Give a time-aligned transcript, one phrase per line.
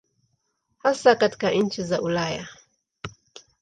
[0.77, 2.47] Hasa katika nchi za Ulaya.